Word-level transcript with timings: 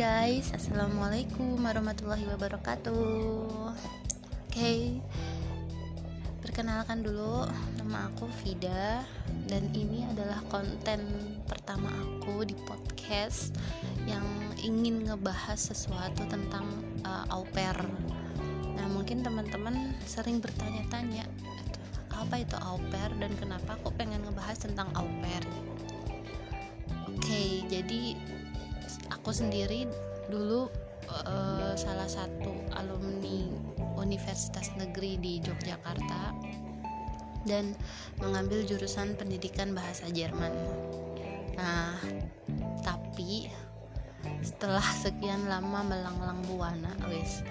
guys, 0.00 0.48
assalamualaikum 0.56 1.60
warahmatullahi 1.60 2.24
wabarakatuh. 2.32 3.52
Oke, 4.48 4.96
perkenalkan 6.40 7.04
dulu, 7.04 7.44
nama 7.76 8.08
aku 8.08 8.24
Vida 8.40 9.04
dan 9.44 9.68
ini 9.76 10.08
adalah 10.08 10.40
konten 10.48 11.04
pertama 11.44 11.92
aku 11.92 12.48
di 12.48 12.56
podcast 12.64 13.52
yang 14.08 14.24
ingin 14.64 15.04
ngebahas 15.04 15.60
sesuatu 15.60 16.24
tentang 16.32 16.64
uh, 17.04 17.28
au 17.36 17.44
pair. 17.52 17.76
Nah, 18.80 18.88
mungkin 18.88 19.20
teman-teman 19.20 19.92
sering 20.08 20.40
bertanya-tanya 20.40 21.28
apa 22.08 22.40
itu 22.40 22.56
au 22.64 22.80
pair 22.88 23.12
dan 23.20 23.36
kenapa 23.36 23.76
aku 23.76 23.92
pengen 24.00 24.24
ngebahas 24.24 24.64
tentang 24.64 24.88
au 24.96 25.04
pair. 25.20 25.44
Oke, 27.04 27.68
jadi 27.68 28.16
aku 29.20 29.36
sendiri 29.36 29.84
dulu 30.32 30.72
uh, 31.12 31.76
salah 31.76 32.08
satu 32.08 32.56
alumni 32.72 33.52
Universitas 34.00 34.72
Negeri 34.80 35.20
di 35.20 35.44
Yogyakarta 35.44 36.32
dan 37.44 37.76
mengambil 38.16 38.64
jurusan 38.64 39.12
pendidikan 39.20 39.76
bahasa 39.76 40.08
Jerman. 40.08 40.56
Nah, 41.60 42.00
tapi 42.80 43.52
setelah 44.40 44.84
sekian 45.04 45.44
lama 45.52 45.84
melanglang 45.84 46.40
buana, 46.48 46.96
wis 47.12 47.44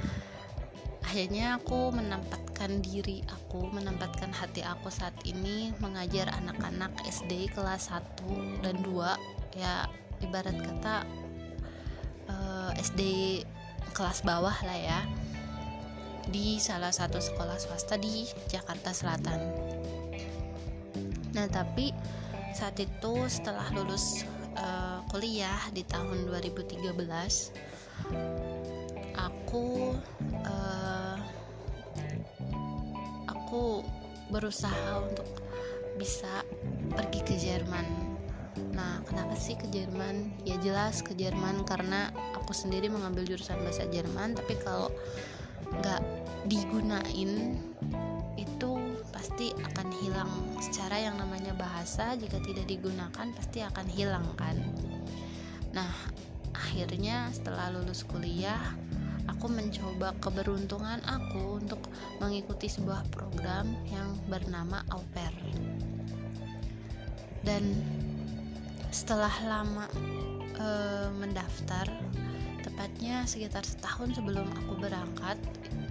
akhirnya 1.05 1.61
aku 1.61 1.93
menempatkan 1.93 2.81
diri 2.81 3.21
aku, 3.29 3.69
menempatkan 3.69 4.33
hati 4.33 4.65
aku 4.65 4.89
saat 4.89 5.13
ini 5.21 5.69
mengajar 5.77 6.33
anak-anak 6.33 6.97
SD 7.05 7.53
kelas 7.53 7.93
1 7.93 8.65
dan 8.65 8.81
2 8.81 9.57
ya 9.57 9.85
ibarat 10.21 10.57
kata 10.57 11.28
SD 12.79 13.01
kelas 13.91 14.23
bawah 14.23 14.55
lah 14.63 14.79
ya 14.79 14.99
di 16.29 16.61
salah 16.61 16.93
satu 16.93 17.17
sekolah 17.17 17.57
swasta 17.57 17.97
di 17.97 18.23
Jakarta 18.47 18.93
Selatan. 18.93 19.39
Nah, 21.33 21.47
tapi 21.49 21.89
saat 22.53 22.77
itu 22.77 23.13
setelah 23.29 23.65
lulus 23.73 24.25
uh, 24.57 25.01
kuliah 25.09 25.57
di 25.73 25.81
tahun 25.85 26.25
2013 26.29 26.93
aku 29.17 29.93
uh, 30.45 31.17
aku 33.29 33.81
berusaha 34.29 35.01
untuk 35.01 35.29
bisa 35.97 36.45
pergi 36.93 37.21
ke 37.25 37.35
Jerman 37.37 38.08
Nah, 38.57 39.01
kenapa 39.05 39.37
sih 39.37 39.53
ke 39.53 39.69
Jerman? 39.69 40.33
Ya 40.47 40.57
jelas 40.59 41.05
ke 41.05 41.13
Jerman 41.13 41.63
karena 41.63 42.09
aku 42.33 42.51
sendiri 42.51 42.89
mengambil 42.89 43.25
jurusan 43.27 43.61
bahasa 43.61 43.85
Jerman, 43.89 44.33
tapi 44.33 44.57
kalau 44.61 44.89
nggak 45.69 46.01
digunain 46.49 47.61
itu 48.39 48.71
pasti 49.13 49.53
akan 49.53 49.87
hilang. 50.01 50.31
Secara 50.57 50.97
yang 50.97 51.15
namanya 51.21 51.53
bahasa 51.53 52.17
jika 52.17 52.41
tidak 52.41 52.65
digunakan 52.65 53.27
pasti 53.37 53.61
akan 53.61 53.85
hilang 53.85 54.25
kan. 54.33 54.57
Nah, 55.75 55.91
akhirnya 56.55 57.29
setelah 57.29 57.69
lulus 57.69 58.01
kuliah, 58.01 58.59
aku 59.29 59.45
mencoba 59.45 60.17
keberuntungan 60.17 60.99
aku 61.05 61.61
untuk 61.61 61.79
mengikuti 62.17 62.65
sebuah 62.65 63.05
program 63.13 63.69
yang 63.93 64.17
bernama 64.25 64.81
au 64.89 65.05
pair. 65.13 65.33
Dan 67.45 67.71
setelah 68.89 69.31
lama 69.45 69.85
e, 70.57 70.67
mendaftar 71.17 71.85
tepatnya 72.65 73.23
sekitar 73.29 73.61
setahun 73.63 74.17
sebelum 74.17 74.49
aku 74.63 74.73
berangkat 74.81 75.37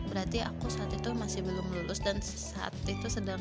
berarti 0.09 0.41
aku 0.41 0.73
saat 0.73 0.89
itu 0.91 1.13
masih 1.13 1.45
belum 1.45 1.69
lulus 1.69 2.01
dan 2.01 2.19
saat 2.25 2.73
itu 2.89 3.07
sedang 3.13 3.41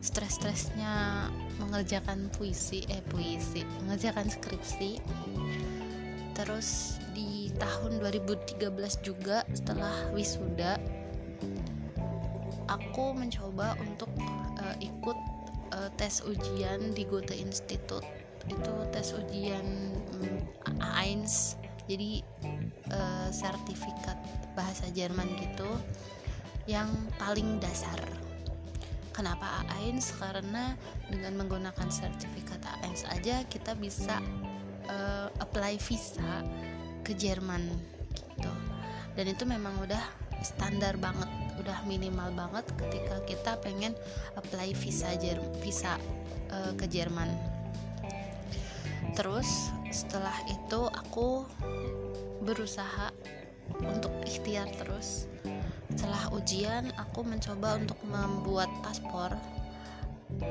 stres-stresnya 0.00 1.28
mengerjakan 1.60 2.32
puisi 2.32 2.88
eh 2.88 3.04
puisi 3.12 3.68
mengerjakan 3.84 4.32
skripsi. 4.32 4.96
Terus 6.32 6.96
di 7.12 7.52
tahun 7.60 8.00
2013 8.00 8.64
juga 9.04 9.44
setelah 9.52 9.92
wisuda 10.16 10.80
aku 12.64 13.12
mencoba 13.12 13.76
untuk 13.82 14.08
uh, 14.56 14.76
ikut 14.80 15.18
uh, 15.76 15.90
tes 16.00 16.24
ujian 16.24 16.96
di 16.96 17.04
Goethe 17.04 17.36
Institute 17.36 18.19
itu 18.48 18.74
tes 18.94 19.12
ujian 19.12 19.66
mm, 20.16 20.38
AINS 20.80 21.60
jadi 21.90 22.22
uh, 22.94 23.28
sertifikat 23.34 24.14
bahasa 24.54 24.86
Jerman 24.94 25.26
gitu 25.42 25.66
yang 26.70 26.86
paling 27.18 27.58
dasar. 27.58 27.98
Kenapa 29.10 29.66
AINS 29.74 30.14
karena 30.16 30.78
dengan 31.10 31.34
menggunakan 31.34 31.88
sertifikat 31.90 32.62
AINS 32.80 33.10
aja 33.10 33.42
kita 33.50 33.74
bisa 33.74 34.22
uh, 34.86 35.28
apply 35.42 35.82
visa 35.82 36.46
ke 37.02 37.10
Jerman 37.18 37.66
gitu. 38.38 38.52
Dan 39.18 39.26
itu 39.26 39.42
memang 39.42 39.74
udah 39.82 40.00
standar 40.46 40.94
banget 40.96 41.26
udah 41.60 41.84
minimal 41.84 42.32
banget 42.32 42.64
ketika 42.80 43.16
kita 43.28 43.52
pengen 43.60 43.92
apply 44.38 44.72
visa 44.72 45.12
Jer 45.20 45.36
visa 45.60 46.00
uh, 46.48 46.72
ke 46.78 46.88
Jerman 46.88 47.28
terus 49.14 49.70
setelah 49.90 50.34
itu 50.46 50.86
aku 50.90 51.44
berusaha 52.42 53.10
untuk 53.78 54.10
ikhtiar 54.26 54.66
terus. 54.74 55.30
Setelah 55.90 56.30
ujian 56.32 56.90
aku 56.96 57.26
mencoba 57.26 57.76
untuk 57.78 57.98
membuat 58.06 58.70
paspor. 58.80 59.34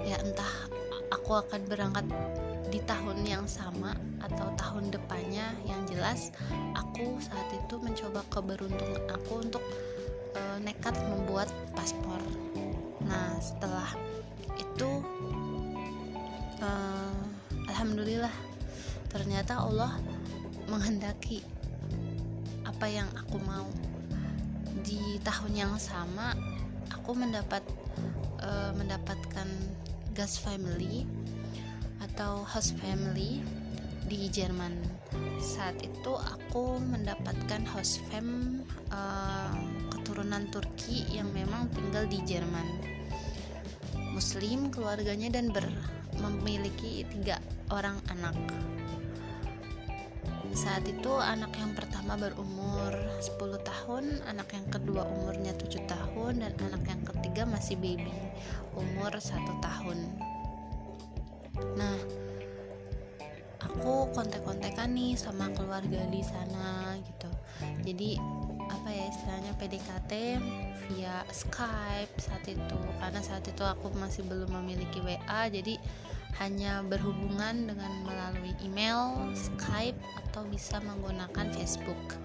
Ya 0.06 0.20
entah 0.20 0.53
aku 1.09 1.40
akan 1.40 1.62
berangkat 1.66 2.06
di 2.70 2.84
tahun 2.86 3.24
yang 3.25 3.46
sama 3.47 3.96
atau 4.22 4.52
tahun 4.59 4.91
depannya. 4.91 5.56
Yang 5.66 5.81
jelas 5.96 6.20
aku 6.76 7.18
saat 7.24 7.47
itu 7.56 7.80
mencoba 7.80 8.22
keberuntungan 8.30 9.03
aku 9.09 9.41
untuk 9.41 9.64
e, 10.36 10.41
nekat 10.62 10.94
membuat 11.08 11.50
paspor. 11.74 12.20
Nah 13.08 13.40
setelah 13.40 13.90
itu 14.59 15.02
e, 16.59 16.70
alhamdulillah 17.72 18.49
ternyata 19.09 19.62
Allah 19.62 19.97
menghendaki 20.70 21.42
apa 22.64 22.86
yang 22.88 23.09
aku 23.18 23.38
mau. 23.44 23.68
Di 24.86 25.20
tahun 25.25 25.52
yang 25.58 25.74
sama 25.75 26.31
aku 26.94 27.12
mendapat 27.18 27.66
uh, 28.40 28.72
mendapatkan 28.78 29.50
gas 30.16 30.40
family 30.40 31.03
atau 32.00 32.47
host 32.47 32.78
family 32.80 33.44
di 34.08 34.31
Jerman. 34.31 34.74
Saat 35.41 35.84
itu 35.84 36.16
aku 36.16 36.80
mendapatkan 36.80 37.66
host 37.76 38.00
fam 38.08 38.62
uh, 38.94 39.53
keturunan 39.91 40.47
Turki 40.50 41.03
yang 41.12 41.30
memang 41.36 41.68
tinggal 41.76 42.08
di 42.08 42.22
Jerman. 42.24 42.66
Muslim 44.16 44.74
keluarganya 44.74 45.30
dan 45.31 45.53
ber 45.53 45.64
memiliki 46.20 47.08
tiga 47.08 47.40
orang 47.72 47.96
anak 48.12 48.36
saat 50.54 50.82
itu 50.86 51.12
anak 51.14 51.54
yang 51.58 51.78
pertama 51.78 52.18
berumur 52.18 52.94
10 53.22 53.38
tahun, 53.62 54.06
anak 54.26 54.50
yang 54.54 54.68
kedua 54.70 55.06
umurnya 55.06 55.54
7 55.54 55.86
tahun 55.86 56.42
dan 56.42 56.54
anak 56.58 56.84
yang 56.90 57.02
ketiga 57.06 57.44
masih 57.46 57.78
baby 57.78 58.14
umur 58.74 59.14
1 59.14 59.38
tahun. 59.62 59.98
Nah, 61.78 61.98
aku 63.62 64.09
kontek-kontekan 64.16 64.96
nih 64.96 65.14
sama 65.14 65.52
keluarga 65.53 66.02
di 66.09 66.22
sana 66.26 66.97
gitu. 67.03 67.29
Jadi 67.85 68.18
apa 68.70 68.90
ya 68.90 69.06
istilahnya 69.12 69.53
PDKT 69.59 70.12
via 70.88 71.22
Skype 71.29 72.14
saat 72.18 72.44
itu 72.47 72.79
karena 72.97 73.20
saat 73.20 73.44
itu 73.46 73.64
aku 73.66 73.91
masih 73.97 74.23
belum 74.26 74.50
memiliki 74.64 75.03
WA 75.03 75.52
jadi 75.52 75.76
hanya 76.37 76.85
berhubungan 76.85 77.67
dengan 77.67 77.91
melalui 78.05 78.53
email, 78.61 79.34
Skype, 79.34 79.97
atau 80.29 80.46
bisa 80.46 80.78
menggunakan 80.79 81.49
Facebook. 81.52 82.16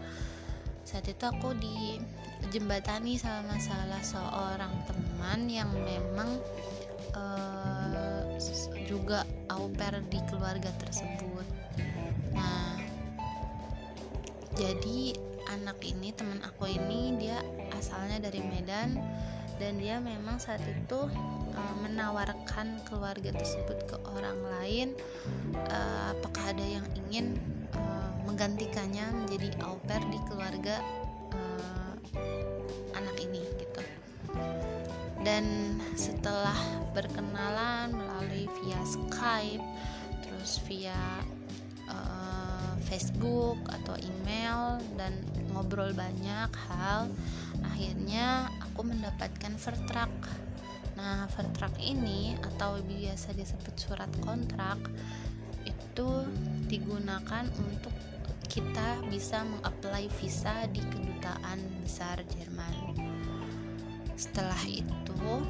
Saat 0.84 1.08
itu 1.08 1.24
aku 1.24 1.56
dijembatani 1.56 3.16
sama 3.16 3.56
salah 3.56 4.04
seorang 4.04 4.70
teman 4.84 5.48
yang 5.48 5.72
memang 5.72 6.38
uh, 7.16 8.28
juga 8.84 9.24
au 9.48 9.72
pair 9.72 9.98
di 10.12 10.20
keluarga 10.28 10.68
tersebut. 10.78 11.46
Nah, 12.36 12.78
jadi 14.54 15.16
anak 15.50 15.80
ini 15.82 16.12
teman 16.14 16.42
aku 16.44 16.68
ini 16.68 17.16
dia 17.18 17.40
asalnya 17.74 18.22
dari 18.22 18.44
Medan 18.44 19.00
dan 19.58 19.78
dia 19.78 20.02
memang 20.02 20.42
saat 20.42 20.62
itu 20.66 21.06
uh, 21.54 21.74
menawarkan 21.82 22.82
keluarga 22.86 23.30
tersebut 23.34 23.78
ke 23.86 23.96
orang 24.14 24.38
lain 24.58 24.88
uh, 25.70 26.12
apakah 26.14 26.52
ada 26.52 26.62
yang 26.62 26.86
ingin 27.06 27.38
uh, 27.74 28.10
menggantikannya 28.26 29.06
menjadi 29.24 29.48
au 29.64 29.78
pair 29.86 30.02
di 30.10 30.18
keluarga 30.26 30.82
uh, 31.32 31.94
anak 32.98 33.16
ini 33.22 33.42
gitu. 33.58 33.82
Dan 35.24 35.78
setelah 35.96 36.56
berkenalan 36.92 37.96
melalui 37.96 38.44
via 38.60 38.80
Skype 38.84 39.64
terus 40.20 40.60
via 40.68 41.24
Facebook 42.94 43.58
atau 43.66 43.98
email 43.98 44.78
dan 44.94 45.18
ngobrol 45.50 45.90
banyak 45.98 46.46
hal 46.70 47.10
akhirnya 47.66 48.46
aku 48.62 48.86
mendapatkan 48.86 49.58
vertrag 49.58 50.14
nah 51.04 51.28
vertrag 51.28 51.76
ini 51.84 52.32
atau 52.40 52.80
biasa 52.80 53.36
disebut 53.36 53.76
surat 53.76 54.08
kontrak 54.24 54.80
itu 55.68 56.08
digunakan 56.64 57.44
untuk 57.60 57.92
kita 58.48 59.04
bisa 59.12 59.44
mengapply 59.44 60.08
visa 60.16 60.64
di 60.72 60.80
kedutaan 60.80 61.60
besar 61.84 62.24
Jerman. 62.32 62.96
Setelah 64.16 64.64
itu 64.64 65.44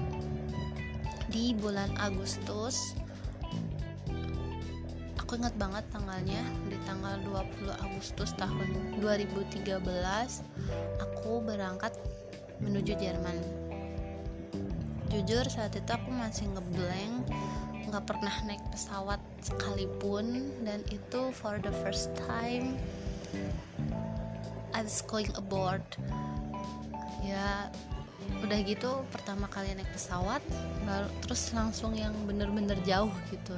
di 1.31 1.55
bulan 1.55 1.91
Agustus 2.03 2.99
aku 5.35 5.39
ingat 5.39 5.55
banget 5.55 5.87
tanggalnya 5.95 6.43
di 6.67 6.79
tanggal 6.83 7.19
20 7.27 7.71
Agustus 7.79 8.35
tahun 8.39 8.99
2013 9.03 9.67
aku 11.01 11.43
berangkat 11.43 11.95
menuju 12.63 12.95
Jerman 12.95 13.64
jujur 15.13 15.45
saat 15.49 15.77
itu 15.77 15.91
aku 15.91 16.09
masih 16.09 16.49
ngeblank 16.53 17.29
nggak 17.95 18.05
pernah 18.11 18.35
naik 18.49 18.65
pesawat 18.75 19.23
sekalipun 19.39 20.51
dan 20.67 20.83
itu 20.91 21.31
for 21.31 21.63
the 21.63 21.71
first 21.85 22.11
time 22.27 22.75
I 24.75 24.83
was 24.83 24.99
going 25.07 25.31
aboard. 25.39 25.87
Ya 27.23 27.71
udah 28.43 28.59
gitu 28.67 29.07
pertama 29.15 29.47
kali 29.47 29.71
naik 29.79 29.87
pesawat 29.95 30.43
baru 30.83 31.07
terus 31.23 31.55
langsung 31.55 31.95
yang 31.95 32.11
bener-bener 32.27 32.75
jauh 32.83 33.15
gitu. 33.31 33.55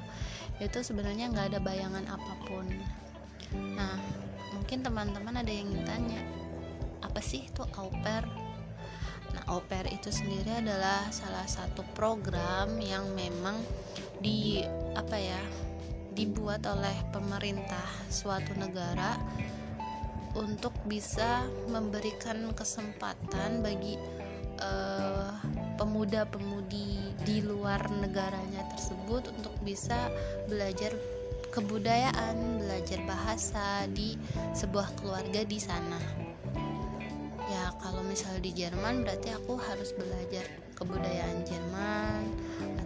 Itu 0.60 0.84
sebenarnya 0.84 1.32
nggak 1.32 1.56
ada 1.56 1.60
bayangan 1.64 2.04
apa 2.04 2.32
pun. 2.44 2.69
Nah 3.56 3.96
mungkin 4.52 4.84
teman-teman 4.84 5.40
ada 5.40 5.52
yang 5.52 5.72
tanya 5.88 6.20
apa 7.00 7.25
sih 7.25 7.49
itu 7.49 7.64
au 7.81 7.88
pair 8.04 8.28
nah 9.37 9.53
au 9.53 9.61
itu 9.93 10.09
sendiri 10.09 10.65
adalah 10.65 11.05
salah 11.12 11.44
satu 11.44 11.85
program 11.93 12.81
yang 12.81 13.05
memang 13.12 13.61
di 14.25 14.65
apa 14.97 15.12
ya 15.21 15.43
dibuat 16.17 16.65
oleh 16.65 16.97
pemerintah 17.12 17.85
suatu 18.09 18.56
negara 18.56 19.21
untuk 20.33 20.73
bisa 20.88 21.44
memberikan 21.69 22.49
kesempatan 22.56 23.61
bagi 23.61 24.00
uh, 24.65 25.37
pemuda-pemudi 25.77 27.12
di 27.29 27.44
luar 27.44 27.85
negaranya 28.00 28.65
tersebut 28.73 29.29
untuk 29.37 29.53
bisa 29.61 30.09
belajar 30.49 30.97
kebudayaan, 31.53 32.61
belajar 32.61 33.00
bahasa 33.05 33.85
di 33.93 34.17
sebuah 34.56 34.93
keluarga 35.00 35.44
di 35.44 35.61
sana. 35.61 36.00
Ya, 37.46 37.70
kalau 37.78 38.02
misalnya 38.02 38.43
di 38.43 38.52
Jerman 38.52 39.06
berarti 39.06 39.31
aku 39.31 39.54
harus 39.54 39.94
belajar 39.94 40.46
kebudayaan 40.75 41.46
Jerman 41.46 42.22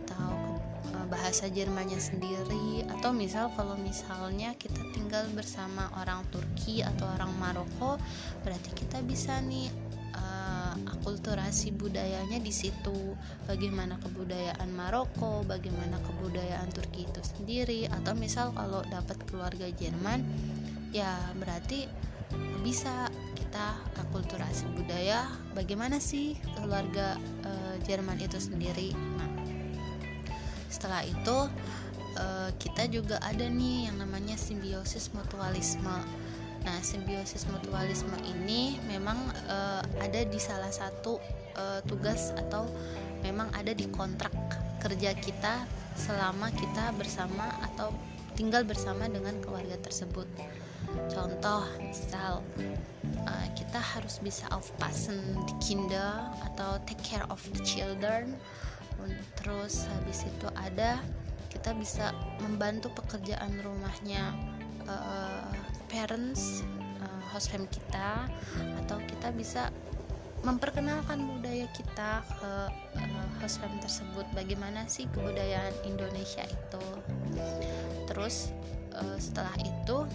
atau 0.04 0.60
eh, 0.92 1.06
bahasa 1.08 1.48
Jermannya 1.48 1.96
sendiri. 1.96 2.84
Atau 2.92 3.16
misal 3.16 3.48
kalau 3.56 3.74
misalnya 3.80 4.52
kita 4.60 4.80
tinggal 4.92 5.24
bersama 5.32 5.88
orang 5.96 6.22
Turki 6.28 6.84
atau 6.84 7.08
orang 7.08 7.32
Maroko 7.40 7.96
berarti 8.44 8.70
kita 8.76 9.00
bisa 9.00 9.40
nih 9.40 9.90
akulturasi 11.00 11.72
budayanya 11.74 12.38
di 12.38 12.52
situ. 12.52 13.16
Bagaimana 13.48 13.96
kebudayaan 14.04 14.70
Maroko 14.72 15.42
bagaimana 15.48 15.96
kebudayaan 16.04 16.68
Turki 16.70 17.08
itu 17.08 17.20
sendiri. 17.24 17.88
Atau 17.88 18.12
misal 18.12 18.52
kalau 18.52 18.84
dapat 18.86 19.16
keluarga 19.24 19.66
Jerman 19.72 20.20
ya 20.92 21.16
berarti 21.40 21.88
bisa 22.60 23.08
kita 23.34 23.80
akulturasi 24.30 24.70
budaya 24.78 25.26
bagaimana 25.58 25.98
sih 25.98 26.38
keluarga 26.54 27.18
e, 27.42 27.82
Jerman 27.82 28.14
itu 28.22 28.38
sendiri 28.38 28.94
nah 29.18 29.26
setelah 30.70 31.02
itu 31.02 31.50
e, 32.14 32.54
kita 32.62 32.86
juga 32.94 33.18
ada 33.26 33.42
nih 33.50 33.90
yang 33.90 33.98
namanya 33.98 34.38
simbiosis 34.38 35.10
mutualisme 35.10 35.98
Nah, 36.60 36.76
simbiosis 36.84 37.48
mutualisme 37.48 38.12
ini 38.20 38.76
memang 38.84 39.16
uh, 39.48 39.80
ada 39.96 40.28
di 40.28 40.36
salah 40.36 40.68
satu 40.68 41.16
uh, 41.56 41.80
tugas 41.88 42.36
atau 42.36 42.68
memang 43.24 43.48
ada 43.56 43.72
di 43.72 43.88
kontrak 43.88 44.28
kerja 44.76 45.16
kita 45.16 45.64
selama 45.96 46.52
kita 46.52 46.92
bersama 47.00 47.48
atau 47.64 47.96
tinggal 48.36 48.68
bersama 48.68 49.08
dengan 49.08 49.40
keluarga 49.40 49.80
tersebut. 49.80 50.28
Contoh, 51.10 51.64
misal 51.78 52.42
uh, 53.26 53.46
kita 53.54 53.78
harus 53.78 54.18
bisa 54.22 54.46
aufpassen 54.50 55.18
di 55.46 55.54
kinder 55.62 56.26
atau 56.50 56.78
take 56.86 57.02
care 57.02 57.26
of 57.30 57.40
the 57.54 57.62
children. 57.62 58.34
Terus 59.40 59.88
habis 59.88 60.28
itu 60.28 60.46
ada 60.54 61.00
kita 61.50 61.74
bisa 61.74 62.14
membantu 62.38 62.92
pekerjaan 62.94 63.58
rumahnya 63.64 64.32
uh, 64.86 65.50
parents 65.90 66.62
uh, 67.02 67.22
host 67.34 67.50
fam 67.50 67.66
kita 67.66 68.30
atau 68.86 68.96
kita 69.04 69.34
bisa 69.34 69.68
memperkenalkan 70.40 71.20
budaya 71.20 71.68
kita 71.76 72.24
ke 72.24 72.52
uh, 72.96 73.28
host 73.42 73.60
fam 73.60 73.74
tersebut 73.82 74.24
bagaimana 74.32 74.86
sih 74.88 75.04
kebudayaan 75.12 75.74
Indonesia 75.84 76.46
itu 76.46 76.86
terus 78.08 78.54
uh, 78.96 79.18
setelah 79.20 79.52
itu 79.60 80.06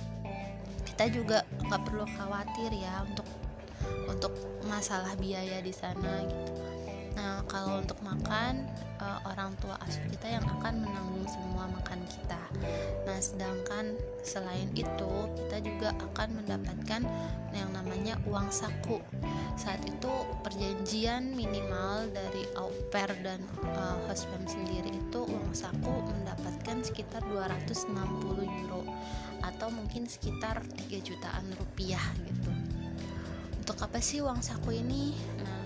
kita 0.96 1.12
juga 1.12 1.44
nggak 1.60 1.92
perlu 1.92 2.08
khawatir 2.16 2.72
ya 2.72 3.04
untuk 3.04 3.28
untuk 4.08 4.32
masalah 4.64 5.12
biaya 5.20 5.60
di 5.60 5.76
sana 5.76 6.24
gitu. 6.24 6.56
Nah 7.20 7.44
kalau 7.52 7.84
untuk 7.84 8.00
makan 8.00 8.64
uh, 9.06 9.20
orang 9.30 9.54
tua 9.62 9.78
asuh 9.86 10.02
kita 10.10 10.28
yang 10.28 10.46
akan 10.58 10.82
menanggung 10.82 11.28
semua 11.30 11.70
makan 11.70 12.02
kita. 12.10 12.42
Nah, 13.06 13.20
sedangkan 13.22 13.94
selain 14.26 14.70
itu, 14.74 15.14
kita 15.38 15.58
juga 15.62 15.90
akan 16.12 16.42
mendapatkan 16.42 17.02
yang 17.54 17.70
namanya 17.72 18.18
uang 18.26 18.50
saku. 18.50 18.98
Saat 19.56 19.86
itu 19.86 20.12
perjanjian 20.42 21.38
minimal 21.38 22.10
dari 22.12 22.44
au 22.58 22.74
pair 22.90 23.14
dan 23.22 23.40
uh, 23.78 23.98
husband 24.10 24.50
sendiri 24.50 24.90
itu 24.90 25.20
uang 25.24 25.54
saku 25.54 26.02
mendapatkan 26.10 26.82
sekitar 26.82 27.22
260 27.30 27.94
euro 28.42 28.84
atau 29.46 29.70
mungkin 29.70 30.10
sekitar 30.10 30.66
3 30.66 30.90
jutaan 31.06 31.46
rupiah 31.56 32.04
gitu. 32.26 32.52
Untuk 33.66 33.78
apa 33.82 33.98
sih 33.98 34.22
uang 34.22 34.42
saku 34.46 34.78
ini? 34.78 35.18
Nah, 35.42 35.66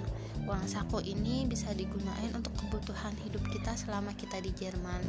Uang 0.50 0.66
saku 0.66 0.98
ini 1.06 1.46
bisa 1.46 1.70
digunakan 1.78 2.34
untuk 2.34 2.50
kebutuhan 2.58 3.14
hidup 3.22 3.39
kita 3.70 3.86
selama 3.86 4.18
kita 4.18 4.42
di 4.42 4.50
Jerman. 4.58 5.06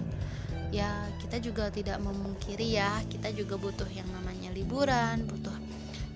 Ya, 0.68 1.08
kita 1.16 1.40
juga 1.40 1.72
tidak 1.72 1.96
memungkiri 2.04 2.76
ya, 2.76 2.92
kita 3.08 3.32
juga 3.32 3.56
butuh 3.56 3.88
yang 3.88 4.04
namanya 4.12 4.52
liburan, 4.52 5.24
butuh 5.24 5.56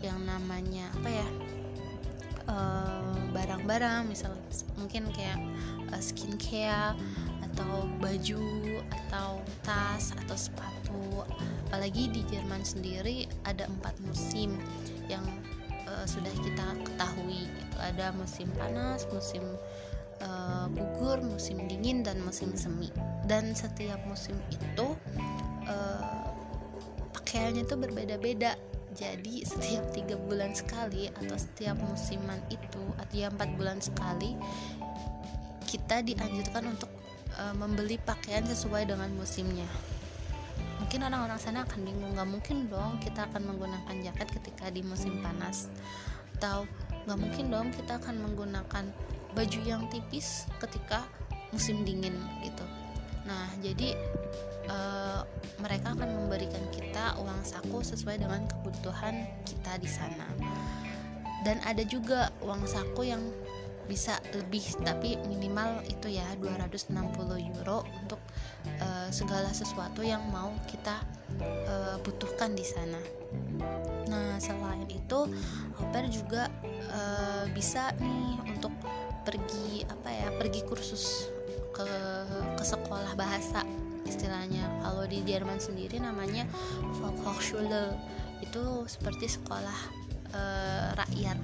yang 0.04 0.20
namanya 0.28 0.92
apa 0.92 1.08
ya? 1.08 1.28
Eh, 2.44 3.16
barang-barang, 3.32 4.04
uh, 4.04 4.08
misal 4.12 4.36
mungkin 4.76 5.08
kayak 5.16 5.40
uh, 5.88 6.02
skincare 6.04 6.92
atau 7.48 7.88
baju 7.96 8.44
atau 8.92 9.40
tas 9.64 10.12
atau 10.12 10.36
sepatu. 10.36 11.24
Apalagi 11.72 12.12
di 12.12 12.28
Jerman 12.28 12.60
sendiri 12.60 13.24
ada 13.48 13.64
empat 13.72 13.96
musim 14.04 14.60
yang 15.08 15.24
uh, 15.88 16.04
sudah 16.04 16.36
kita 16.44 16.66
ketahui 16.84 17.48
ada 17.80 18.12
musim 18.12 18.52
panas 18.60 19.08
musim 19.12 19.40
uh, 20.22 20.66
gugur 20.70 21.18
musim 21.24 21.66
dingin 21.66 22.04
dan 22.06 22.20
musim 22.22 22.54
semi. 22.54 22.92
Dan 23.24 23.56
setiap 23.56 23.98
musim 24.06 24.36
itu 24.52 24.86
uh, 25.66 26.02
pakaiannya 27.16 27.66
itu 27.66 27.74
berbeda-beda. 27.74 28.54
Jadi 28.94 29.42
setiap 29.42 29.90
tiga 29.90 30.14
bulan 30.14 30.54
sekali 30.54 31.10
atau 31.10 31.34
setiap 31.34 31.74
musiman 31.82 32.38
itu 32.46 32.82
atau 32.94 33.14
ya 33.14 33.26
empat 33.26 33.50
bulan 33.58 33.82
sekali 33.82 34.38
kita 35.66 36.06
dianjurkan 36.06 36.70
untuk 36.70 36.86
uh, 37.34 37.50
membeli 37.58 37.98
pakaian 37.98 38.46
sesuai 38.46 38.86
dengan 38.86 39.10
musimnya. 39.18 39.66
Mungkin 40.78 41.10
orang-orang 41.10 41.40
sana 41.42 41.66
akan 41.66 41.80
bingung 41.82 42.14
nggak 42.14 42.30
mungkin 42.30 42.70
dong 42.70 43.02
kita 43.02 43.26
akan 43.26 43.42
menggunakan 43.50 43.94
jaket 43.98 44.28
ketika 44.38 44.70
di 44.70 44.86
musim 44.86 45.18
panas. 45.18 45.66
Atau 46.38 46.70
nggak 47.10 47.18
mungkin 47.18 47.44
dong 47.50 47.68
kita 47.74 47.98
akan 47.98 48.22
menggunakan 48.22 48.84
baju 49.34 49.60
yang 49.66 49.82
tipis 49.90 50.46
ketika 50.62 51.04
musim 51.50 51.82
dingin 51.82 52.14
gitu 52.42 52.64
nah 53.24 53.48
jadi 53.64 53.96
uh, 54.68 55.24
mereka 55.60 55.96
akan 55.96 56.24
memberikan 56.24 56.60
kita 56.70 57.16
uang 57.18 57.40
saku 57.42 57.80
sesuai 57.80 58.20
dengan 58.20 58.44
kebutuhan 58.48 59.26
kita 59.44 59.80
di 59.80 59.88
sana 59.88 60.28
dan 61.44 61.60
ada 61.64 61.84
juga 61.84 62.32
uang 62.40 62.64
saku 62.64 63.04
yang 63.08 63.20
bisa 63.84 64.16
lebih 64.32 64.64
tapi 64.80 65.20
minimal 65.28 65.84
itu 65.84 66.16
ya 66.16 66.24
260 66.40 66.96
euro 67.52 67.84
untuk 68.00 68.20
uh, 68.80 69.08
segala 69.12 69.52
sesuatu 69.52 70.00
yang 70.00 70.24
mau 70.32 70.52
kita 70.64 71.04
uh, 71.68 71.96
butuhkan 72.00 72.56
di 72.56 72.64
sana. 72.64 73.00
Nah 74.08 74.40
selain 74.40 74.88
itu 74.88 75.28
pair 75.92 76.08
juga 76.08 76.48
uh, 76.90 77.44
bisa 77.52 77.92
nih 78.00 78.53
pergi 79.24 79.82
apa 79.88 80.08
ya 80.12 80.28
pergi 80.36 80.60
kursus 80.68 81.32
ke 81.74 81.88
ke 82.54 82.64
sekolah 82.64 83.16
bahasa 83.18 83.64
istilahnya. 84.04 84.68
Kalau 84.84 85.04
di 85.08 85.24
Jerman 85.24 85.58
sendiri 85.58 85.98
namanya 85.98 86.44
Volkshochschule 87.00 87.96
itu 88.44 88.62
seperti 88.86 89.26
sekolah 89.26 89.78
uh, 90.36 90.88
rakyat. 90.94 91.40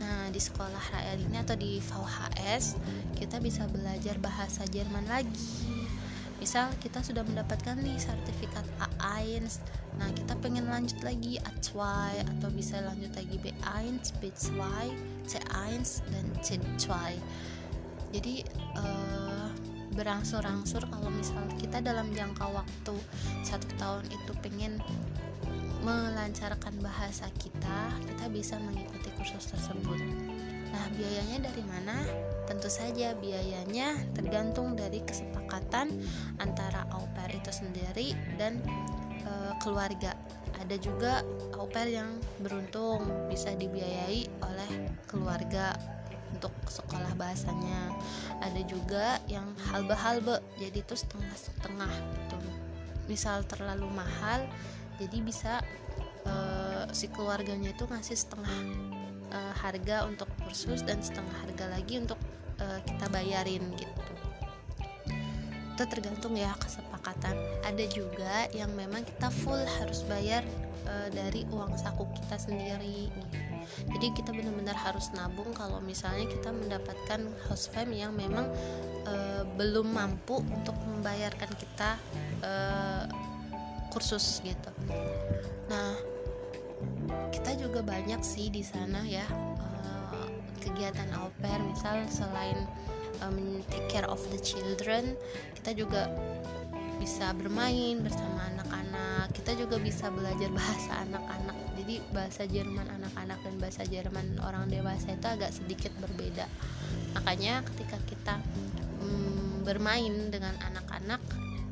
Nah, 0.00 0.28
di 0.28 0.40
sekolah 0.40 0.82
rakyat 0.92 1.18
ini 1.20 1.36
atau 1.40 1.56
di 1.56 1.80
VHS, 1.80 2.76
kita 3.16 3.40
bisa 3.40 3.64
belajar 3.70 4.16
bahasa 4.20 4.64
Jerman 4.68 5.08
lagi. 5.08 5.84
Misal 6.42 6.68
kita 6.82 7.00
sudah 7.00 7.24
mendapatkan 7.24 7.78
nih 7.80 7.96
sertifikat 7.96 8.66
A1, 9.00 9.48
nah 9.96 10.12
kita 10.12 10.36
pengen 10.44 10.68
lanjut 10.68 11.00
lagi 11.00 11.40
A2 11.40 11.72
atau 12.20 12.48
bisa 12.52 12.84
lanjut 12.84 13.16
lagi 13.16 13.40
B1, 13.40 13.96
B2, 14.20 14.52
C1 15.24 15.82
dan 16.12 16.26
C2. 16.40 16.86
Jadi 18.14 18.46
uh, 18.78 19.50
berangsur-angsur 19.94 20.82
kalau 20.90 21.10
misal 21.10 21.42
kita 21.58 21.78
dalam 21.78 22.10
jangka 22.10 22.46
waktu 22.50 22.94
satu 23.46 23.66
tahun 23.78 24.04
itu 24.10 24.32
pengen 24.42 24.82
melancarkan 25.84 26.74
bahasa 26.80 27.28
kita, 27.38 27.92
kita 28.08 28.24
bisa 28.32 28.56
mengikuti 28.58 29.12
kursus 29.20 29.52
tersebut. 29.52 30.00
Nah, 30.74 30.84
biayanya 30.98 31.46
dari 31.46 31.62
mana? 31.68 32.02
Tentu 32.48 32.66
saja 32.66 33.14
biayanya 33.14 33.94
tergantung 34.16 34.74
dari 34.74 35.04
kesepakatan 35.04 35.92
antara 36.42 36.88
au 36.90 37.06
pair 37.14 37.36
itu 37.36 37.52
sendiri 37.52 38.16
dan 38.40 38.58
e, 39.22 39.32
keluarga. 39.62 40.16
Ada 40.58 40.74
juga 40.80 41.22
au 41.58 41.66
pair 41.70 41.94
yang 41.94 42.18
beruntung 42.42 43.06
bisa 43.30 43.54
dibiayai 43.54 44.26
oleh 44.42 44.70
keluarga 45.06 45.74
untuk 46.34 46.50
sekolah 46.66 47.14
bahasanya. 47.14 47.94
Ada 48.42 48.62
juga 48.66 49.22
yang 49.30 49.46
halbe-halbe, 49.70 50.42
jadi 50.58 50.82
itu 50.82 50.94
setengah-setengah 50.98 51.92
gitu. 51.94 52.36
Misal 53.06 53.46
terlalu 53.46 53.86
mahal, 53.94 54.44
jadi 54.98 55.16
bisa 55.22 55.62
uh, 56.26 56.86
si 56.90 57.06
keluarganya 57.10 57.70
itu 57.70 57.86
ngasih 57.86 58.18
setengah 58.18 58.58
uh, 59.34 59.54
harga 59.58 60.06
untuk 60.08 60.28
kursus 60.42 60.82
dan 60.82 61.02
setengah 61.02 61.34
harga 61.46 61.70
lagi 61.70 62.00
untuk 62.02 62.18
uh, 62.62 62.80
kita 62.82 63.06
bayarin 63.10 63.62
gitu 63.78 64.02
itu 65.74 65.90
tergantung 65.90 66.38
ya 66.38 66.54
kesepakatan 66.62 67.34
ada 67.66 67.84
juga 67.90 68.46
yang 68.54 68.70
memang 68.78 69.02
kita 69.02 69.26
full 69.26 69.58
harus 69.82 70.06
bayar 70.06 70.46
uh, 70.86 71.08
dari 71.12 71.44
uang 71.50 71.74
saku 71.76 72.04
kita 72.14 72.36
sendiri 72.36 73.08
gitu. 73.08 73.38
jadi 73.96 74.06
kita 74.16 74.30
benar-benar 74.32 74.76
harus 74.76 75.10
nabung 75.16 75.50
kalau 75.56 75.80
misalnya 75.80 76.28
kita 76.28 76.50
mendapatkan 76.52 77.20
house 77.48 77.68
fam 77.68 77.90
yang 77.90 78.12
memang 78.14 78.48
uh, 79.08 79.42
belum 79.56 79.92
mampu 79.92 80.40
untuk 80.40 80.76
membayarkan 80.88 81.50
kita 81.56 81.96
uh, 82.44 83.04
kursus 83.92 84.42
gitu 84.44 84.70
nah 85.68 85.94
kita 87.30 87.56
juga 87.56 87.80
banyak 87.80 88.20
sih 88.20 88.50
di 88.50 88.64
sana 88.64 89.04
ya 89.04 89.24
uh, 89.60 90.28
kegiatan 90.60 91.08
au 91.20 91.30
pair 91.40 91.60
misal 91.62 92.02
selain 92.08 92.66
um, 93.22 93.62
take 93.70 93.86
care 93.88 94.08
of 94.08 94.20
the 94.32 94.40
children 94.40 95.14
kita 95.60 95.84
juga 95.84 96.10
bisa 96.98 97.34
bermain 97.36 98.00
bersama 98.00 98.46
anak-anak. 98.54 99.32
Kita 99.34 99.52
juga 99.58 99.76
bisa 99.78 100.08
belajar 100.10 100.50
bahasa 100.54 100.92
anak-anak. 101.06 101.56
Jadi 101.80 101.94
bahasa 102.14 102.42
Jerman 102.48 102.86
anak-anak 102.88 103.38
dan 103.44 103.54
bahasa 103.60 103.82
Jerman 103.84 104.40
orang 104.40 104.70
dewasa 104.70 105.12
itu 105.12 105.26
agak 105.26 105.50
sedikit 105.52 105.92
berbeda. 106.00 106.46
Makanya 107.14 107.62
ketika 107.72 107.98
kita 108.08 108.34
um, 109.02 109.62
bermain 109.62 110.30
dengan 110.30 110.54
anak-anak 110.64 111.20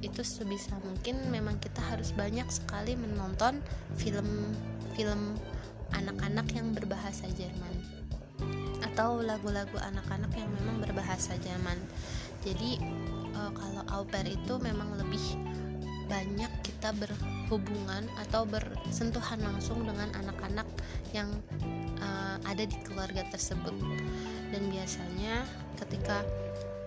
itu 0.03 0.27
sebisa 0.27 0.75
mungkin 0.83 1.31
memang 1.31 1.63
kita 1.63 1.79
harus 1.79 2.11
banyak 2.11 2.47
sekali 2.51 2.99
menonton 2.99 3.63
film-film 3.95 5.39
anak-anak 5.95 6.47
yang 6.53 6.75
berbahasa 6.75 7.31
Jerman. 7.39 7.75
Atau 8.83 9.23
lagu-lagu 9.23 9.79
anak-anak 9.79 10.33
yang 10.35 10.51
memang 10.59 10.83
berbahasa 10.83 11.39
Jerman. 11.39 11.79
Jadi 12.43 12.79
e, 13.33 13.41
kalau 13.55 13.83
au 13.91 14.03
pair 14.07 14.27
itu 14.27 14.59
memang 14.59 14.95
lebih 14.99 15.23
banyak 16.11 16.51
kita 16.67 16.93
berhubungan 16.99 18.05
atau 18.21 18.45
bersentuhan 18.45 19.41
langsung 19.41 19.87
dengan 19.87 20.13
anak-anak 20.19 20.67
yang 21.15 21.31
e, 21.99 22.09
ada 22.45 22.65
di 22.67 22.77
keluarga 22.85 23.25
tersebut. 23.31 23.75
Dan 24.51 24.69
biasanya 24.69 25.47
ketika 25.79 26.23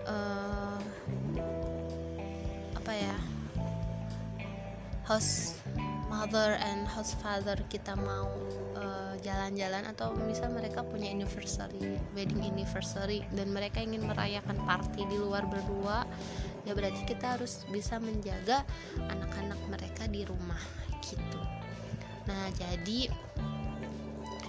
e, 0.06 0.16
apa 2.78 2.92
ya 2.94 3.18
host 5.06 5.58
mother 6.06 6.54
and 6.62 6.86
host 6.86 7.18
father 7.20 7.58
kita 7.68 7.92
mau 7.98 8.30
uh, 8.78 8.95
jalan-jalan 9.22 9.84
atau 9.92 10.12
misal 10.26 10.52
mereka 10.52 10.84
punya 10.84 11.12
anniversary 11.12 11.96
wedding 12.12 12.42
anniversary 12.44 13.24
dan 13.32 13.52
mereka 13.52 13.80
ingin 13.80 14.04
merayakan 14.04 14.56
party 14.64 15.04
di 15.08 15.16
luar 15.16 15.44
berdua 15.48 16.04
ya 16.66 16.74
berarti 16.74 17.06
kita 17.06 17.38
harus 17.38 17.62
bisa 17.70 18.02
menjaga 18.02 18.66
anak-anak 18.98 19.60
mereka 19.70 20.04
di 20.10 20.26
rumah 20.26 20.60
gitu. 21.04 21.40
Nah 22.26 22.50
jadi 22.58 23.06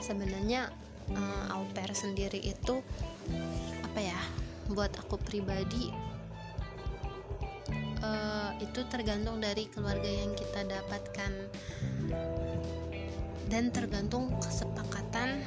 sebenarnya 0.02 0.74
uh, 1.14 1.54
au 1.54 1.64
pair 1.76 1.94
sendiri 1.94 2.42
itu 2.42 2.82
apa 3.86 4.00
ya 4.02 4.20
buat 4.74 4.92
aku 5.00 5.16
pribadi 5.22 5.94
uh, 8.04 8.52
itu 8.60 8.82
tergantung 8.90 9.40
dari 9.40 9.70
keluarga 9.72 10.08
yang 10.08 10.34
kita 10.36 10.66
dapatkan 10.68 11.32
dan 13.48 13.72
tergantung 13.72 14.32
kesepakatan 14.44 15.42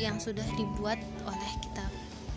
yang 0.00 0.18
sudah 0.18 0.44
dibuat 0.58 0.98
oleh 1.24 1.52
kita 1.62 1.86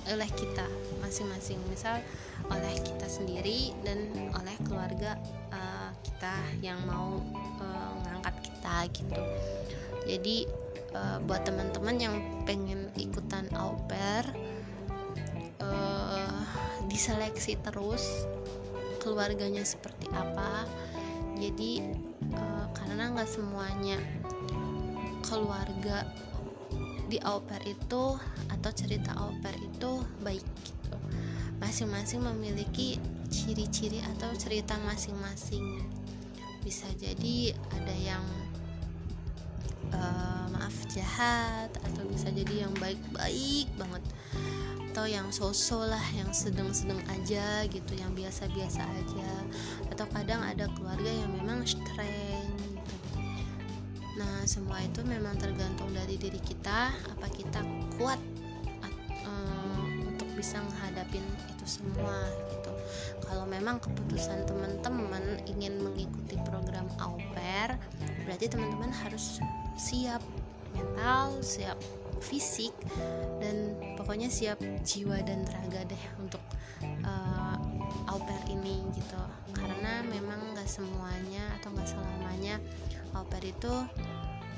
oleh 0.07 0.29
kita 0.39 0.63
masing-masing. 1.03 1.59
Misal 1.67 1.99
oleh 2.47 2.79
kita 2.79 3.11
sendiri 3.11 3.75
dan 3.83 4.07
oleh 4.39 4.55
keluarga 4.63 5.19
uh, 5.51 5.91
kita 5.99 6.35
yang 6.63 6.79
mau 6.87 7.19
uh, 7.59 7.77
kita 8.67 8.75
gitu. 8.91 9.21
Jadi 10.07 10.47
uh, 10.95 11.19
buat 11.23 11.43
teman-teman 11.47 11.95
yang 11.99 12.15
pengen 12.43 12.91
ikutan 12.99 13.47
au 13.55 13.79
pair 13.87 14.27
uh, 15.63 16.43
diseleksi 16.87 17.59
terus 17.63 18.27
keluarganya 18.99 19.63
seperti 19.63 20.11
apa. 20.11 20.67
Jadi 21.39 21.83
uh, 22.35 22.67
karena 22.75 23.13
nggak 23.13 23.29
semuanya 23.29 23.99
keluarga 25.27 26.07
di 27.07 27.19
au 27.24 27.43
pair 27.43 27.63
itu 27.67 28.15
atau 28.48 28.72
cerita 28.72 29.12
au 29.19 29.36
pair 29.43 29.60
itu 29.60 29.91
baik 30.24 30.43
gitu. 30.63 30.96
Masing-masing 31.60 32.24
memiliki 32.24 33.00
ciri-ciri 33.27 34.00
atau 34.15 34.31
cerita 34.39 34.79
masing-masing. 34.88 35.84
Bisa 36.63 36.88
jadi 37.00 37.55
ada 37.75 37.96
yang 37.96 38.24
uh, 39.96 40.48
maaf 40.51 40.75
jahat 40.91 41.72
atau 41.75 42.03
bisa 42.07 42.31
jadi 42.31 42.67
yang 42.67 42.74
baik-baik 42.79 43.67
banget. 43.79 44.03
Atau 44.91 45.05
yang 45.07 45.29
sosok 45.29 45.93
lah 45.93 46.05
yang 46.15 46.31
sedang-sedang 46.34 47.00
aja 47.07 47.63
gitu 47.67 47.93
yang 47.96 48.12
biasa-biasa 48.15 48.84
aja. 48.84 49.31
Atau 49.91 50.07
kadang 50.12 50.43
ada 50.43 50.67
keluarga 50.75 51.12
yang 51.12 51.31
memang 51.36 51.63
gitu. 51.63 52.46
Nah 54.17 54.41
semua 54.50 54.81
itu 54.81 55.05
memang 55.05 55.38
tergantung 55.38 55.93
dari 55.93 56.17
diri 56.17 56.41
kita 56.41 56.89
apa 56.89 57.27
kita 57.29 57.62
kuat 58.01 58.17
uh, 59.24 59.86
untuk 60.09 60.25
bisa 60.33 60.57
menghadapin 60.62 61.21
itu 61.53 61.65
semua 61.65 62.25
gitu. 62.50 62.74
Kalau 63.21 63.45
memang 63.45 63.77
keputusan 63.77 64.50
teman-teman 64.50 65.38
ingin 65.45 65.77
mengikuti 65.77 66.39
program 66.50 66.89
au 66.97 67.21
pair 67.38 67.77
berarti 68.25 68.50
teman-teman 68.50 68.89
harus 68.89 69.38
siap 69.77 70.24
mental 70.74 71.38
siap 71.45 71.77
fisik 72.17 72.74
dan 73.38 73.77
pokoknya 73.93 74.25
siap 74.25 74.57
jiwa 74.81 75.21
dan 75.21 75.45
tenaga 75.45 75.86
deh 75.86 76.03
untuk 76.17 76.41
uh, 77.05 77.57
au 78.09 78.17
pair 78.25 78.43
ini 78.50 78.81
gitu. 78.97 79.21
Karena 79.53 80.01
memang 80.09 80.57
nggak 80.57 80.69
semuanya 80.69 81.45
atau 81.62 81.69
nggak 81.74 81.89
selamanya 81.89 82.57
au 83.13 83.25
pair 83.29 83.53
itu 83.53 83.74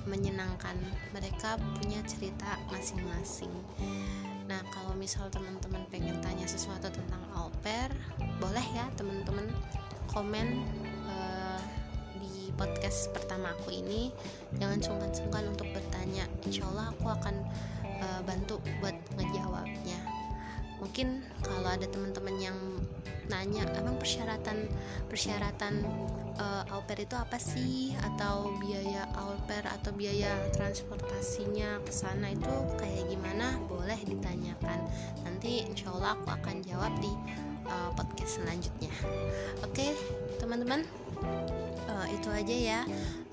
menyenangkan. 0.09 0.75
Mereka 1.13 1.61
punya 1.77 2.01
cerita 2.09 2.57
masing-masing. 2.73 3.53
Nah 4.49 4.65
kalau 4.73 4.97
misal 4.97 5.29
teman-teman 5.29 5.85
pengen 5.93 6.17
tanya 6.25 6.49
sesuatu 6.49 6.89
tentang 6.89 7.21
au 7.37 7.53
pair 7.61 7.93
boleh 8.41 8.65
ya 8.73 8.89
teman-teman 8.97 9.45
komen 10.09 10.65
uh, 11.05 11.61
di 12.17 12.49
podcast 12.57 13.13
pertama 13.13 13.53
aku 13.53 13.69
ini. 13.69 14.09
Jangan 14.57 14.81
sungkan-sungkan 14.81 15.53
untuk 15.53 15.69
bertanya. 15.69 16.25
Insya 16.49 16.65
Allah 16.73 16.89
aku 16.89 17.05
akan 17.13 17.35
uh, 18.01 18.21
bantu 18.25 18.57
buat 18.81 18.97
ngejawabnya. 19.13 20.01
Mungkin 20.81 21.21
kalau 21.45 21.69
ada 21.69 21.85
teman-teman 21.85 22.35
yang 22.41 22.57
nanya 23.29 23.69
emang 23.77 23.95
persyaratan 24.01 24.65
persyaratan 25.05 25.85
uh, 26.39 26.63
au 26.71 26.81
pair 26.87 27.03
itu 27.03 27.15
apa 27.19 27.37
sih? 27.37 27.93
Atau 27.99 28.55
biaya 28.57 29.05
au 29.19 29.35
pair 29.45 29.67
atau 29.67 29.91
biaya 29.91 30.31
transportasinya 30.55 31.83
ke 31.83 31.91
sana 31.91 32.31
itu 32.31 32.55
kayak 32.79 33.11
gimana? 33.11 33.59
Boleh 33.67 33.99
ditanyakan. 34.07 34.79
Nanti 35.27 35.67
insya 35.67 35.91
Allah 35.93 36.15
aku 36.17 36.31
akan 36.31 36.55
jawab 36.63 36.93
di 37.03 37.11
uh, 37.67 37.91
podcast 37.93 38.39
selanjutnya. 38.41 38.91
Oke 39.61 39.91
okay, 39.91 39.91
teman-teman. 40.39 40.87
Uh, 41.89 42.07
itu 42.15 42.31
aja 42.31 42.55
ya 42.55 42.81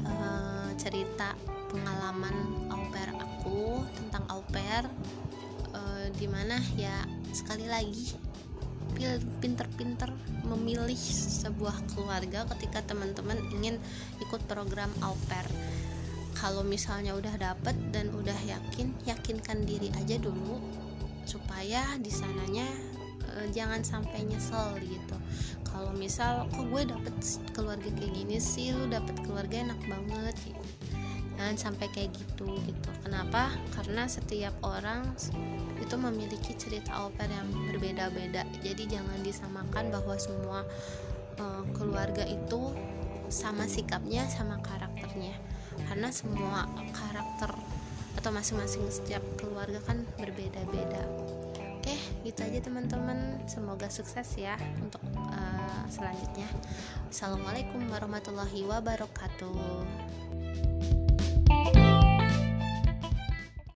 uh, 0.02 0.68
cerita 0.74 1.38
pengalaman 1.70 2.66
au 2.74 2.82
pair 2.90 3.14
aku 3.14 3.86
tentang 3.94 4.26
au 4.28 4.42
pair. 4.50 4.84
Uh, 5.76 6.08
di 6.16 6.24
mana 6.24 6.56
ya 6.72 7.04
sekali 7.36 7.68
lagi 7.68 8.16
pinter-pinter 9.40 10.10
memilih 10.46 10.98
sebuah 11.44 11.76
keluarga 11.92 12.48
ketika 12.56 12.82
teman-teman 12.82 13.36
ingin 13.52 13.76
ikut 14.22 14.42
program 14.48 14.90
au 15.04 15.14
pair. 15.28 15.46
Kalau 16.36 16.60
misalnya 16.60 17.16
udah 17.16 17.32
dapet 17.40 17.76
dan 17.92 18.12
udah 18.12 18.36
yakin 18.44 18.92
yakinkan 19.08 19.64
diri 19.64 19.88
aja 19.96 20.20
dulu 20.20 20.60
supaya 21.24 21.96
di 21.96 22.12
sananya 22.12 22.68
e, 23.24 23.48
jangan 23.56 23.80
sampai 23.80 24.20
nyesel 24.28 24.76
gitu. 24.84 25.16
Kalau 25.64 25.96
misal 25.96 26.44
kok 26.52 26.68
gue 26.68 26.82
dapet 26.84 27.14
keluarga 27.56 27.88
kayak 27.88 28.12
gini 28.12 28.36
sih? 28.36 28.76
Lu 28.76 28.84
dapet 28.88 29.16
keluarga 29.24 29.64
enak 29.64 29.80
banget 29.88 30.36
gitu 30.44 30.65
jangan 31.36 31.56
sampai 31.56 31.86
kayak 31.92 32.16
gitu 32.16 32.48
gitu. 32.64 32.90
Kenapa? 33.04 33.52
Karena 33.76 34.08
setiap 34.08 34.56
orang 34.64 35.12
itu 35.78 35.94
memiliki 36.00 36.56
cerita 36.56 37.06
pair 37.12 37.30
yang 37.30 37.48
berbeda-beda. 37.70 38.42
Jadi 38.64 38.88
jangan 38.88 39.20
disamakan 39.20 39.92
bahwa 39.92 40.16
semua 40.16 40.64
uh, 41.38 41.62
keluarga 41.76 42.24
itu 42.24 42.72
sama 43.28 43.68
sikapnya 43.68 44.24
sama 44.32 44.58
karakternya. 44.64 45.36
Karena 45.86 46.08
semua 46.08 46.64
karakter 46.96 47.52
atau 48.16 48.30
masing-masing 48.32 48.88
setiap 48.88 49.20
keluarga 49.36 49.78
kan 49.84 50.08
berbeda-beda. 50.16 51.04
Oke 51.78 51.94
gitu 52.24 52.40
aja 52.42 52.58
teman-teman. 52.64 53.44
Semoga 53.44 53.92
sukses 53.92 54.26
ya 54.40 54.56
untuk 54.80 55.04
uh, 55.14 55.84
selanjutnya. 55.92 56.48
Assalamualaikum 57.12 57.86
warahmatullahi 57.92 58.66
wabarakatuh 58.66 60.16